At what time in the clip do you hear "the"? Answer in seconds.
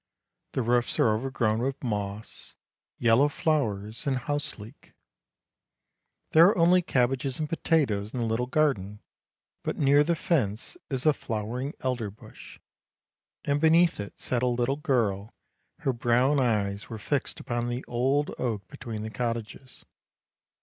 0.53-0.63, 8.19-8.25, 10.03-10.15, 17.69-17.85, 19.03-19.11